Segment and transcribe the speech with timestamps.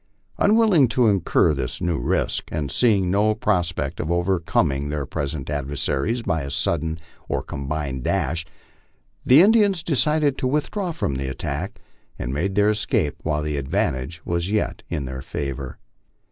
[0.39, 5.47] Unwilling to incur this new risk, and seeing no prospect of over coming their present
[5.47, 8.43] adversaries by a sudden or combined dash,
[9.23, 11.79] the chiefs de cided to withdraw from the attack,
[12.17, 15.77] and make their escape while the advantage was yet in their favor.